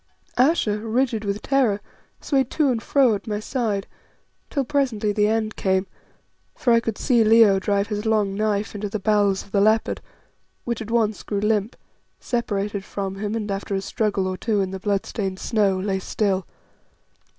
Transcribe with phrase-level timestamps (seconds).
[0.35, 1.79] Ayesha, rigid with terror,
[2.21, 3.85] swayed to and fro at my side,
[4.49, 5.85] till presently the end came,
[6.55, 10.01] for I could see Leo drive his long knife into the bowels of the leopard,
[10.63, 11.75] which at once grew limp,
[12.19, 16.47] separated from him, and after a struggle or two in the bloodstained snow, lay still.